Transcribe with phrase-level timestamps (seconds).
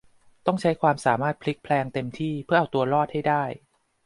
[0.45, 3.43] ต้องใช้ความสามารถพลิกแพลงเต็มที่เพื่อเอาตัวรอดให้ได้